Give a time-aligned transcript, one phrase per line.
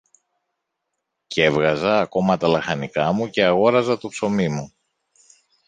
[1.27, 4.73] κι έβγαζα ακόμα τα λαχανικά μου και αγόραζα το ψωμί μου.